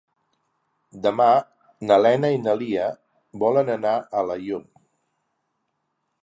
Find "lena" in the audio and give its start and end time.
2.05-2.31